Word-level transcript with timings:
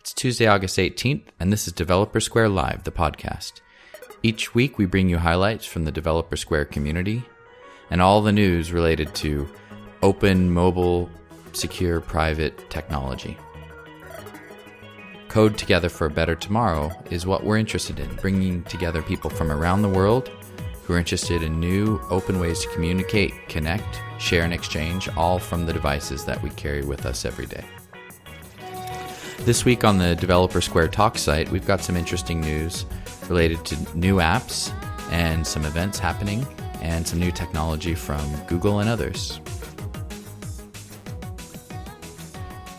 It's 0.00 0.12
Tuesday, 0.12 0.46
August 0.46 0.78
18th, 0.78 1.24
and 1.38 1.52
this 1.52 1.66
is 1.66 1.72
Developer 1.72 2.20
Square 2.20 2.50
Live, 2.50 2.84
the 2.84 2.90
podcast. 2.90 3.60
Each 4.22 4.54
week, 4.54 4.78
we 4.78 4.86
bring 4.86 5.08
you 5.08 5.18
highlights 5.18 5.64
from 5.64 5.84
the 5.84 5.92
Developer 5.92 6.36
Square 6.36 6.66
community 6.66 7.22
and 7.90 8.02
all 8.02 8.22
the 8.22 8.32
news 8.32 8.72
related 8.72 9.14
to 9.16 9.48
open, 10.02 10.52
mobile, 10.52 11.08
secure, 11.52 12.00
private 12.00 12.68
technology. 12.70 13.36
Code 15.28 15.56
Together 15.56 15.88
for 15.88 16.06
a 16.06 16.10
Better 16.10 16.34
Tomorrow 16.34 16.90
is 17.10 17.24
what 17.24 17.44
we're 17.44 17.56
interested 17.56 17.98
in, 18.00 18.14
bringing 18.16 18.64
together 18.64 19.02
people 19.02 19.30
from 19.30 19.50
around 19.50 19.82
the 19.82 19.88
world 19.88 20.28
who 20.82 20.94
are 20.94 20.98
interested 20.98 21.42
in 21.42 21.60
new, 21.60 22.00
open 22.10 22.40
ways 22.40 22.60
to 22.60 22.68
communicate, 22.70 23.32
connect, 23.48 24.00
share, 24.18 24.44
and 24.44 24.52
exchange, 24.52 25.08
all 25.16 25.38
from 25.38 25.64
the 25.64 25.72
devices 25.72 26.24
that 26.24 26.42
we 26.42 26.50
carry 26.50 26.82
with 26.82 27.06
us 27.06 27.24
every 27.24 27.46
day. 27.46 27.64
This 29.40 29.64
week 29.64 29.82
on 29.82 29.98
the 29.98 30.14
Developer 30.14 30.60
Square 30.60 30.88
Talk 30.88 31.18
site, 31.18 31.50
we've 31.50 31.66
got 31.66 31.80
some 31.80 31.96
interesting 31.96 32.40
news 32.40 32.86
related 33.28 33.64
to 33.64 33.98
new 33.98 34.16
apps 34.16 34.72
and 35.10 35.46
some 35.46 35.64
events 35.64 35.98
happening, 35.98 36.46
and 36.80 37.06
some 37.06 37.18
new 37.18 37.32
technology 37.32 37.94
from 37.94 38.24
Google 38.46 38.80
and 38.80 38.88
others. 38.88 39.40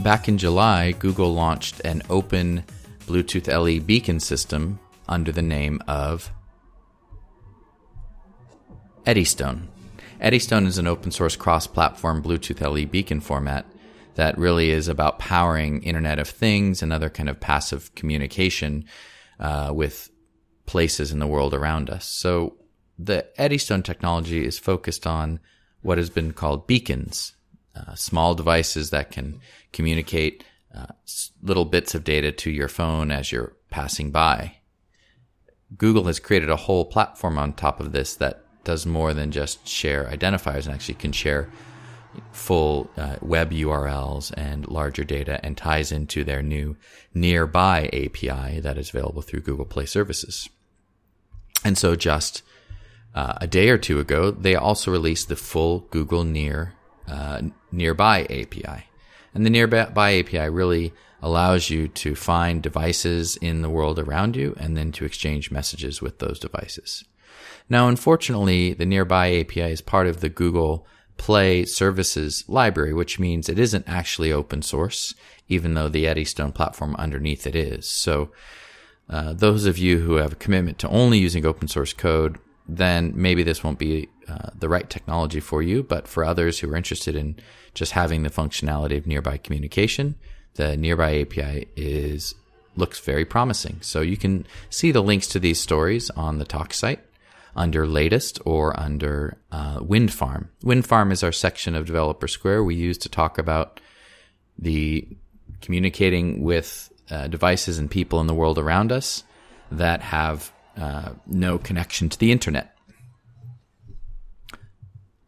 Back 0.00 0.28
in 0.28 0.38
July, 0.38 0.92
Google 0.92 1.34
launched 1.34 1.80
an 1.80 2.02
open 2.10 2.64
Bluetooth 3.06 3.48
LE 3.48 3.80
beacon 3.80 4.18
system 4.18 4.78
under 5.08 5.32
the 5.32 5.42
name 5.42 5.80
of 5.86 6.32
Eddystone. 9.04 9.68
Eddystone 10.20 10.66
is 10.66 10.78
an 10.78 10.86
open 10.86 11.10
source 11.10 11.36
cross 11.36 11.66
platform 11.66 12.22
Bluetooth 12.22 12.60
LE 12.60 12.86
beacon 12.86 13.20
format 13.20 13.66
that 14.16 14.36
really 14.36 14.70
is 14.70 14.88
about 14.88 15.18
powering 15.18 15.82
Internet 15.82 16.18
of 16.18 16.28
Things 16.28 16.82
and 16.82 16.92
other 16.92 17.08
kind 17.08 17.28
of 17.28 17.40
passive 17.40 17.94
communication 17.94 18.84
uh, 19.38 19.70
with 19.74 20.10
places 20.66 21.12
in 21.12 21.18
the 21.18 21.26
world 21.26 21.54
around 21.54 21.88
us. 21.88 22.06
So 22.06 22.56
the 22.98 23.26
Eddystone 23.40 23.82
technology 23.82 24.44
is 24.44 24.58
focused 24.58 25.06
on 25.06 25.38
what 25.82 25.98
has 25.98 26.10
been 26.10 26.32
called 26.32 26.66
beacons, 26.66 27.34
uh, 27.74 27.94
small 27.94 28.34
devices 28.34 28.90
that 28.90 29.10
can 29.10 29.40
communicate 29.72 30.44
uh, 30.74 30.86
little 31.42 31.64
bits 31.64 31.94
of 31.94 32.04
data 32.04 32.32
to 32.32 32.50
your 32.50 32.68
phone 32.68 33.10
as 33.10 33.30
you're 33.30 33.54
passing 33.70 34.10
by. 34.10 34.56
Google 35.76 36.04
has 36.04 36.20
created 36.20 36.48
a 36.48 36.56
whole 36.56 36.84
platform 36.84 37.38
on 37.38 37.52
top 37.52 37.80
of 37.80 37.92
this 37.92 38.14
that 38.16 38.44
does 38.64 38.86
more 38.86 39.14
than 39.14 39.30
just 39.30 39.66
share 39.66 40.04
identifiers 40.04 40.66
and 40.66 40.74
actually 40.74 40.94
can 40.94 41.12
share 41.12 41.48
full 42.32 42.90
uh, 42.96 43.16
web 43.20 43.50
URLs 43.50 44.32
and 44.36 44.66
larger 44.68 45.04
data 45.04 45.40
and 45.44 45.56
ties 45.56 45.92
into 45.92 46.24
their 46.24 46.42
new 46.42 46.76
nearby 47.14 47.86
API 47.92 48.60
that 48.60 48.78
is 48.78 48.90
available 48.90 49.22
through 49.22 49.40
Google 49.40 49.64
Play 49.64 49.86
services. 49.86 50.48
And 51.64 51.76
so 51.76 51.96
just 51.96 52.42
uh, 53.14 53.34
a 53.40 53.46
day 53.46 53.70
or 53.70 53.78
two 53.78 53.98
ago, 53.98 54.30
they 54.30 54.54
also 54.54 54.90
released 54.90 55.28
the 55.28 55.36
full 55.36 55.80
Google 55.90 56.24
Near 56.24 56.74
uh, 57.08 57.42
Nearby 57.72 58.22
API. 58.24 58.88
And 59.34 59.44
the 59.44 59.50
Nearby 59.50 60.18
API 60.18 60.48
really 60.48 60.92
allows 61.22 61.70
you 61.70 61.88
to 61.88 62.14
find 62.14 62.62
devices 62.62 63.36
in 63.36 63.62
the 63.62 63.70
world 63.70 63.98
around 63.98 64.36
you 64.36 64.54
and 64.58 64.76
then 64.76 64.92
to 64.92 65.04
exchange 65.04 65.50
messages 65.50 66.02
with 66.02 66.18
those 66.18 66.38
devices. 66.38 67.04
Now, 67.68 67.88
unfortunately, 67.88 68.74
the 68.74 68.86
Nearby 68.86 69.40
API 69.40 69.72
is 69.72 69.80
part 69.80 70.06
of 70.06 70.20
the 70.20 70.28
Google 70.28 70.86
Play 71.16 71.64
Services 71.64 72.44
library, 72.48 72.92
which 72.92 73.18
means 73.18 73.48
it 73.48 73.58
isn't 73.58 73.88
actually 73.88 74.32
open 74.32 74.62
source, 74.62 75.14
even 75.48 75.74
though 75.74 75.88
the 75.88 76.06
Eddystone 76.06 76.52
platform 76.52 76.94
underneath 76.96 77.46
it 77.46 77.56
is. 77.56 77.88
So, 77.88 78.30
uh, 79.08 79.32
those 79.32 79.66
of 79.66 79.78
you 79.78 80.00
who 80.00 80.16
have 80.16 80.32
a 80.32 80.36
commitment 80.36 80.78
to 80.80 80.88
only 80.88 81.18
using 81.18 81.46
open 81.46 81.68
source 81.68 81.92
code, 81.92 82.38
then 82.68 83.12
maybe 83.14 83.42
this 83.42 83.62
won't 83.62 83.78
be 83.78 84.08
uh, 84.28 84.50
the 84.58 84.68
right 84.68 84.90
technology 84.90 85.38
for 85.38 85.62
you. 85.62 85.82
But 85.82 86.08
for 86.08 86.24
others 86.24 86.58
who 86.58 86.70
are 86.72 86.76
interested 86.76 87.14
in 87.14 87.36
just 87.74 87.92
having 87.92 88.22
the 88.24 88.30
functionality 88.30 88.96
of 88.96 89.06
nearby 89.06 89.36
communication, 89.36 90.16
the 90.54 90.76
Nearby 90.76 91.20
API 91.20 91.68
is 91.76 92.34
looks 92.76 92.98
very 92.98 93.24
promising. 93.24 93.78
So 93.80 94.00
you 94.00 94.16
can 94.16 94.46
see 94.68 94.90
the 94.90 95.02
links 95.02 95.26
to 95.28 95.38
these 95.38 95.60
stories 95.60 96.10
on 96.10 96.38
the 96.38 96.44
talk 96.44 96.74
site 96.74 97.00
under 97.56 97.86
latest 97.86 98.38
or 98.44 98.78
under 98.78 99.38
uh, 99.50 99.78
Wind 99.80 100.12
Farm. 100.12 100.50
Wind 100.62 100.86
Farm 100.86 101.10
is 101.10 101.22
our 101.22 101.32
section 101.32 101.74
of 101.74 101.86
Developer 101.86 102.28
Square 102.28 102.64
we 102.64 102.74
use 102.74 102.98
to 102.98 103.08
talk 103.08 103.38
about 103.38 103.80
the 104.58 105.08
communicating 105.62 106.42
with 106.42 106.92
uh, 107.10 107.26
devices 107.28 107.78
and 107.78 107.90
people 107.90 108.20
in 108.20 108.26
the 108.26 108.34
world 108.34 108.58
around 108.58 108.92
us 108.92 109.24
that 109.72 110.00
have 110.02 110.52
uh, 110.76 111.10
no 111.26 111.58
connection 111.58 112.08
to 112.08 112.18
the 112.18 112.30
internet. 112.30 112.76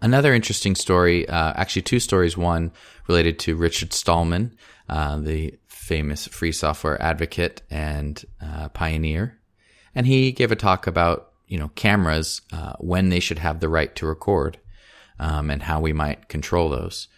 Another 0.00 0.32
interesting 0.32 0.74
story, 0.74 1.28
uh, 1.28 1.54
actually, 1.56 1.82
two 1.82 1.98
stories. 1.98 2.36
One 2.36 2.70
related 3.08 3.38
to 3.40 3.56
Richard 3.56 3.92
Stallman, 3.92 4.56
uh, 4.88 5.18
the 5.18 5.58
famous 5.66 6.28
free 6.28 6.52
software 6.52 7.00
advocate 7.02 7.62
and 7.70 8.22
uh, 8.40 8.68
pioneer. 8.68 9.38
And 9.94 10.06
he 10.06 10.30
gave 10.30 10.52
a 10.52 10.56
talk 10.56 10.86
about 10.86 11.27
you 11.48 11.58
know, 11.58 11.68
cameras, 11.68 12.42
uh, 12.52 12.74
when 12.78 13.08
they 13.08 13.20
should 13.20 13.38
have 13.38 13.60
the 13.60 13.68
right 13.68 13.94
to 13.96 14.06
record, 14.06 14.58
um, 15.18 15.50
and 15.50 15.62
how 15.62 15.80
we 15.80 15.92
might 15.92 16.28
control 16.28 16.68
those. 16.68 17.08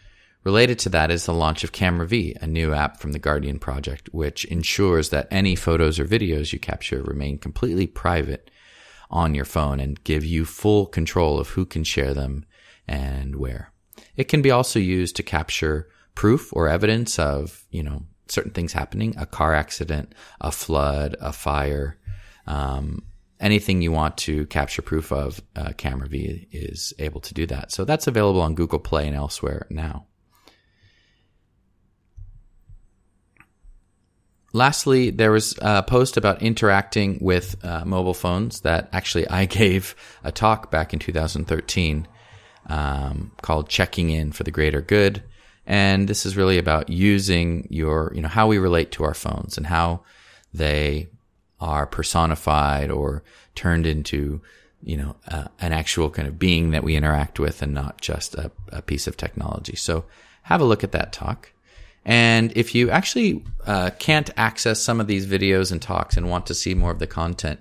Related 0.43 0.79
to 0.79 0.89
that 0.89 1.11
is 1.11 1.27
the 1.27 1.35
launch 1.35 1.65
of 1.65 1.73
Camera 1.73 2.07
V, 2.07 2.35
a 2.41 2.47
new 2.47 2.73
app 2.73 2.99
from 2.99 3.13
the 3.13 3.19
Guardian 3.19 3.59
Project, 3.59 4.09
which 4.13 4.47
ensures 4.47 5.11
that 5.11 5.29
any 5.31 5.55
photos 5.55 5.99
or 5.99 6.07
videos 6.07 6.53
you 6.53 6.59
capture 6.59 7.03
remain 7.03 7.37
completely 7.37 7.87
private 7.87 8.51
on 9.11 9.35
your 9.35 9.45
phone 9.45 9.81
and 9.81 10.03
give 10.05 10.25
you 10.25 10.47
full 10.47 10.87
control 10.87 11.39
of 11.39 11.51
who 11.51 11.67
can 11.67 11.85
share 11.85 12.15
them 12.15 12.47
and 12.89 13.37
where. 13.37 13.73
It 14.17 14.29
can 14.29 14.41
be 14.41 14.51
also 14.51 14.79
used 14.79 15.17
to 15.17 15.23
capture 15.23 15.89
proof 16.15 16.51
or 16.55 16.69
evidence 16.69 17.19
of, 17.19 17.65
you 17.71 17.83
know, 17.83 18.05
certain 18.29 18.53
things 18.53 18.73
happening, 18.73 19.15
a 19.19 19.27
car 19.27 19.55
accident, 19.55 20.15
a 20.41 20.51
flood, 20.51 21.17
a 21.21 21.33
fire, 21.33 21.99
um, 22.47 23.03
anything 23.41 23.83
you 23.83 23.91
want 23.91 24.17
to 24.19 24.47
capture 24.47 24.83
proof 24.83 25.11
of, 25.11 25.41
uh, 25.57 25.73
Camera 25.77 26.09
V 26.09 26.47
is 26.53 26.93
able 26.99 27.21
to 27.23 27.35
do 27.35 27.47
that. 27.47 27.73
So 27.73 27.85
that's 27.85 28.07
available 28.07 28.41
on 28.41 28.55
Google 28.55 28.79
Play 28.79 29.07
and 29.07 29.17
elsewhere 29.17 29.67
now. 29.71 30.07
Lastly, 34.53 35.11
there 35.11 35.31
was 35.31 35.57
a 35.63 35.83
post 35.83 36.17
about 36.17 36.43
interacting 36.43 37.19
with 37.21 37.65
uh, 37.65 37.85
mobile 37.85 38.15
phones 38.15 38.63
that 38.63 38.89
actually 38.93 39.29
I 39.29 39.45
gave 39.47 39.95
a 40.25 40.33
talk 40.33 40.71
back 40.71 40.93
in 40.93 40.99
2013 40.99 42.07
um, 42.67 43.33
called 43.43 43.69
"Checking 43.69 44.11
In 44.11 44.33
for 44.33 44.43
the 44.43 44.51
Greater 44.51 44.81
Good," 44.81 45.23
and 45.67 46.09
this 46.09 46.27
is 46.27 46.37
really 46.37 46.59
about 46.59 46.89
using 46.89 47.69
your, 47.71 48.13
you 48.15 48.23
know, 48.23 48.29
how 48.29 48.49
we 48.49 48.59
relate 48.59 48.91
to 48.93 49.05
our 49.05 49.15
phones 49.15 49.57
and 49.57 49.67
how 49.67 50.03
they 50.53 51.09
are 51.61 51.87
personified 51.87 52.91
or 52.91 53.23
turned 53.55 53.87
into, 53.87 54.41
you 54.83 54.97
know, 54.97 55.17
uh, 55.29 55.49
an 55.61 55.73
actual 55.73 56.11
kind 56.11 56.27
of 56.27 56.39
being 56.39 56.71
that 56.71 56.85
we 56.85 56.97
interact 56.97 57.39
with 57.39 57.63
and 57.63 57.75
not 57.75 58.01
just 58.01 58.35
a, 58.35 58.51
a, 58.69 58.83
piece 58.83 59.07
of 59.07 59.17
technology. 59.17 59.77
So 59.77 60.05
have 60.43 60.61
a 60.61 60.65
look 60.65 60.83
at 60.83 60.93
that 60.93 61.13
talk. 61.13 61.53
And 62.05 62.53
if 62.57 62.75
you 62.75 62.91
actually 62.91 63.45
uh, 63.67 63.91
can't 63.99 64.31
access 64.37 64.81
some 64.81 65.01
of 65.01 65.07
these 65.07 65.27
videos 65.27 65.71
and 65.71 65.83
talks 65.83 66.17
and 66.17 66.31
want 66.31 66.47
to 66.47 66.55
see 66.55 66.75
more 66.75 66.91
of 66.91 66.99
the 66.99 67.07
content, 67.07 67.61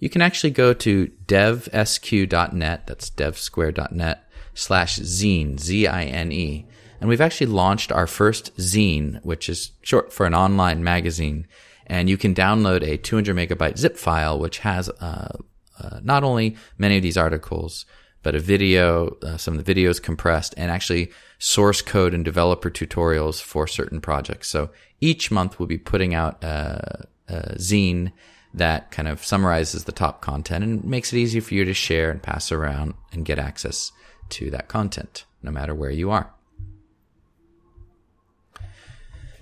you 0.00 0.08
can 0.08 0.22
actually 0.22 0.50
go 0.50 0.72
to 0.74 1.10
devsq.net, 1.26 2.86
that's 2.86 3.10
devsquare.net 3.10 4.30
slash 4.54 4.98
zine, 4.98 5.58
Z-I-N-E. 5.58 6.66
And 7.00 7.08
we've 7.08 7.20
actually 7.20 7.46
launched 7.46 7.92
our 7.92 8.08
first 8.08 8.56
zine, 8.56 9.24
which 9.24 9.48
is 9.48 9.70
short 9.82 10.12
for 10.12 10.26
an 10.26 10.34
online 10.34 10.82
magazine 10.82 11.46
and 11.88 12.08
you 12.08 12.16
can 12.16 12.34
download 12.34 12.82
a 12.82 12.96
200 12.96 13.34
megabyte 13.34 13.78
zip 13.78 13.96
file, 13.96 14.38
which 14.38 14.58
has 14.58 14.88
uh, 15.00 15.36
uh, 15.80 16.00
not 16.02 16.24
only 16.24 16.56
many 16.76 16.96
of 16.96 17.02
these 17.02 17.16
articles, 17.16 17.86
but 18.22 18.34
a 18.34 18.40
video, 18.40 19.16
uh, 19.22 19.36
some 19.36 19.56
of 19.56 19.64
the 19.64 19.74
videos 19.74 20.02
compressed, 20.02 20.54
and 20.56 20.70
actually 20.70 21.10
source 21.38 21.80
code 21.80 22.14
and 22.14 22.24
developer 22.24 22.70
tutorials 22.70 23.40
for 23.40 23.66
certain 23.66 24.00
projects. 24.00 24.48
So 24.48 24.70
each 25.00 25.30
month 25.30 25.58
we'll 25.58 25.68
be 25.68 25.78
putting 25.78 26.14
out 26.14 26.42
a, 26.42 27.06
a 27.28 27.54
zine 27.54 28.12
that 28.52 28.90
kind 28.90 29.08
of 29.08 29.24
summarizes 29.24 29.84
the 29.84 29.92
top 29.92 30.20
content 30.20 30.64
and 30.64 30.84
makes 30.84 31.12
it 31.12 31.18
easy 31.18 31.40
for 31.40 31.54
you 31.54 31.64
to 31.64 31.74
share 31.74 32.10
and 32.10 32.22
pass 32.22 32.50
around 32.50 32.94
and 33.12 33.24
get 33.24 33.38
access 33.38 33.92
to 34.30 34.50
that 34.50 34.68
content, 34.68 35.24
no 35.42 35.50
matter 35.50 35.74
where 35.74 35.90
you 35.90 36.10
are. 36.10 36.32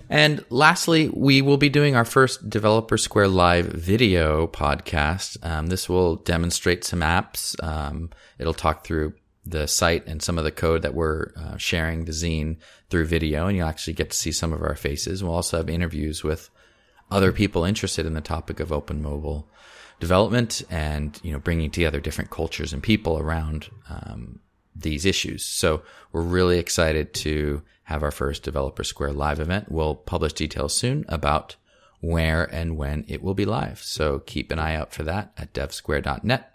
And 0.09 0.45
lastly, 0.49 1.09
we 1.09 1.41
will 1.41 1.57
be 1.57 1.69
doing 1.69 1.95
our 1.95 2.05
first 2.05 2.49
Developer 2.49 2.97
Square 2.97 3.29
Live 3.29 3.65
video 3.67 4.47
podcast. 4.47 5.37
Um, 5.45 5.67
this 5.67 5.89
will 5.89 6.15
demonstrate 6.15 6.83
some 6.83 7.01
apps. 7.01 7.61
Um, 7.63 8.09
it'll 8.39 8.53
talk 8.53 8.85
through 8.85 9.13
the 9.45 9.67
site 9.67 10.05
and 10.07 10.21
some 10.21 10.37
of 10.37 10.43
the 10.43 10.51
code 10.51 10.81
that 10.81 10.93
we're 10.93 11.31
uh, 11.35 11.57
sharing 11.57 12.05
the 12.05 12.11
zine 12.11 12.57
through 12.89 13.05
video, 13.05 13.47
and 13.47 13.57
you'll 13.57 13.67
actually 13.67 13.93
get 13.93 14.11
to 14.11 14.17
see 14.17 14.31
some 14.31 14.53
of 14.53 14.61
our 14.61 14.75
faces. 14.75 15.23
We'll 15.23 15.33
also 15.33 15.57
have 15.57 15.69
interviews 15.69 16.23
with 16.23 16.49
other 17.11 17.31
people 17.31 17.63
interested 17.63 18.05
in 18.05 18.13
the 18.13 18.21
topic 18.21 18.59
of 18.59 18.71
open 18.71 19.01
mobile 19.01 19.49
development 19.99 20.61
and 20.69 21.19
you 21.23 21.31
know 21.31 21.39
bringing 21.39 21.71
together 21.71 21.99
different 21.99 22.29
cultures 22.29 22.71
and 22.71 22.83
people 22.83 23.17
around 23.17 23.69
um, 23.89 24.39
these 24.79 25.05
issues. 25.05 25.43
So 25.43 25.81
we're 26.11 26.21
really 26.21 26.59
excited 26.59 27.13
to 27.15 27.61
have 27.83 28.03
our 28.03 28.11
first 28.11 28.43
Developer 28.43 28.83
Square 28.83 29.13
live 29.13 29.39
event. 29.39 29.71
We'll 29.71 29.95
publish 29.95 30.33
details 30.33 30.75
soon 30.75 31.05
about 31.07 31.55
where 31.99 32.43
and 32.43 32.77
when 32.77 33.05
it 33.07 33.23
will 33.23 33.33
be 33.33 33.45
live. 33.45 33.81
So 33.81 34.19
keep 34.19 34.51
an 34.51 34.59
eye 34.59 34.75
out 34.75 34.93
for 34.93 35.03
that 35.03 35.31
at 35.37 35.53
devsquare.net. 35.53 36.53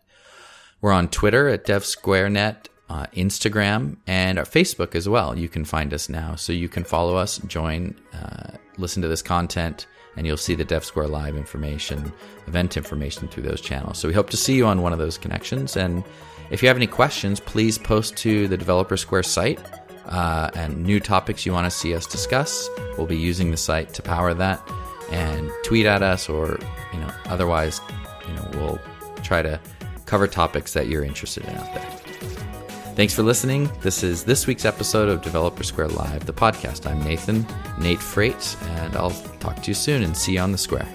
We're 0.80 0.92
on 0.92 1.08
Twitter 1.08 1.48
at 1.48 1.64
devsquarenet, 1.64 2.66
uh, 2.88 3.06
Instagram, 3.14 3.96
and 4.06 4.38
our 4.38 4.44
Facebook 4.44 4.94
as 4.94 5.08
well. 5.08 5.38
You 5.38 5.48
can 5.48 5.64
find 5.64 5.94
us 5.94 6.08
now. 6.08 6.34
So 6.34 6.52
you 6.52 6.68
can 6.68 6.84
follow 6.84 7.16
us, 7.16 7.38
join, 7.46 7.94
uh, 8.12 8.56
listen 8.78 9.00
to 9.02 9.08
this 9.08 9.22
content, 9.22 9.86
and 10.16 10.26
you'll 10.26 10.36
see 10.36 10.54
the 10.54 10.64
DevSquare 10.64 11.08
Live 11.08 11.36
information, 11.36 12.12
event 12.46 12.76
information 12.76 13.28
through 13.28 13.44
those 13.44 13.60
channels. 13.60 13.98
So 13.98 14.08
we 14.08 14.14
hope 14.14 14.30
to 14.30 14.36
see 14.36 14.54
you 14.54 14.66
on 14.66 14.82
one 14.82 14.92
of 14.92 14.98
those 14.98 15.16
connections. 15.16 15.76
And 15.76 16.04
if 16.52 16.62
you 16.62 16.68
have 16.68 16.76
any 16.76 16.86
questions, 16.86 17.40
please 17.40 17.78
post 17.78 18.14
to 18.18 18.46
the 18.46 18.58
Developer 18.58 18.98
Square 18.98 19.22
site 19.22 19.58
uh, 20.04 20.50
and 20.54 20.84
new 20.84 21.00
topics 21.00 21.46
you 21.46 21.52
want 21.52 21.64
to 21.64 21.70
see 21.70 21.94
us 21.94 22.06
discuss. 22.06 22.68
We'll 22.98 23.06
be 23.06 23.16
using 23.16 23.50
the 23.50 23.56
site 23.56 23.94
to 23.94 24.02
power 24.02 24.34
that. 24.34 24.60
And 25.10 25.50
tweet 25.64 25.86
at 25.86 26.02
us, 26.02 26.28
or 26.28 26.58
you 26.92 27.00
know, 27.00 27.10
otherwise, 27.26 27.80
you 28.28 28.34
know, 28.34 28.50
we'll 28.54 28.80
try 29.22 29.40
to 29.42 29.58
cover 30.04 30.26
topics 30.26 30.74
that 30.74 30.88
you're 30.88 31.04
interested 31.04 31.44
in 31.44 31.56
out 31.56 31.74
there. 31.74 31.90
Thanks 32.94 33.14
for 33.14 33.22
listening. 33.22 33.70
This 33.80 34.02
is 34.02 34.24
this 34.24 34.46
week's 34.46 34.66
episode 34.66 35.08
of 35.08 35.22
Developer 35.22 35.62
Square 35.62 35.88
Live, 35.88 36.26
the 36.26 36.34
podcast. 36.34 36.86
I'm 36.86 37.02
Nathan, 37.02 37.46
Nate 37.78 37.98
Freitas, 37.98 38.62
and 38.76 38.94
I'll 38.94 39.10
talk 39.40 39.62
to 39.62 39.70
you 39.70 39.74
soon 39.74 40.02
and 40.02 40.14
see 40.14 40.34
you 40.34 40.40
on 40.40 40.52
the 40.52 40.58
square. 40.58 40.86